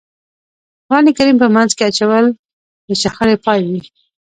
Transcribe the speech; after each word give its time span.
قرآن 0.87 1.05
کریم 1.17 1.37
په 1.43 1.47
منځ 1.55 1.69
کې 1.77 1.83
اچول 1.89 2.25
د 2.87 2.89
شخړې 3.01 3.35
پای 3.45 3.59
وي. 3.69 3.81